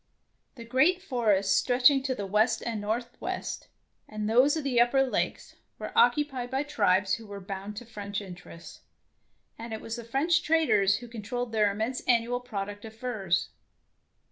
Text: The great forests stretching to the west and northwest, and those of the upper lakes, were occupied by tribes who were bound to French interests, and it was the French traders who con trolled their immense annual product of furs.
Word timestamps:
The 0.55 0.65
great 0.65 0.99
forests 0.99 1.53
stretching 1.53 2.01
to 2.01 2.15
the 2.15 2.25
west 2.25 2.63
and 2.63 2.81
northwest, 2.81 3.67
and 4.09 4.27
those 4.27 4.57
of 4.57 4.63
the 4.63 4.81
upper 4.81 5.03
lakes, 5.03 5.57
were 5.77 5.95
occupied 5.95 6.49
by 6.49 6.63
tribes 6.63 7.13
who 7.13 7.27
were 7.27 7.39
bound 7.39 7.75
to 7.77 7.85
French 7.85 8.19
interests, 8.19 8.81
and 9.59 9.73
it 9.73 9.79
was 9.79 9.97
the 9.97 10.03
French 10.03 10.41
traders 10.41 10.95
who 10.95 11.07
con 11.07 11.21
trolled 11.21 11.51
their 11.51 11.71
immense 11.71 12.01
annual 12.07 12.39
product 12.39 12.83
of 12.83 12.95
furs. 12.95 13.49